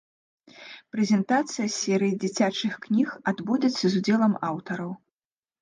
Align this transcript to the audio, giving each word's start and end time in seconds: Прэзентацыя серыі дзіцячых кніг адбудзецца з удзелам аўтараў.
Прэзентацыя 0.93 1.67
серыі 1.79 2.13
дзіцячых 2.23 2.73
кніг 2.87 3.13
адбудзецца 3.33 3.79
з 3.87 3.93
удзелам 4.03 4.33
аўтараў. 4.53 4.91